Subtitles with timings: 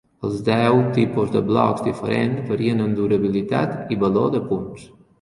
[0.27, 4.95] Els deu tipus de blocs diferents varien en durabilitat i valor de punts.